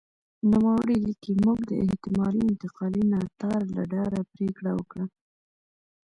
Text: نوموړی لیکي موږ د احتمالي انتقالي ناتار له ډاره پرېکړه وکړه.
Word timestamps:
نوموړی 0.49 0.97
لیکي 1.07 1.33
موږ 1.43 1.59
د 1.69 1.71
احتمالي 1.85 2.41
انتقالي 2.49 3.03
ناتار 3.13 3.61
له 3.75 3.83
ډاره 3.93 4.19
پرېکړه 4.33 4.71
وکړه. 4.75 5.05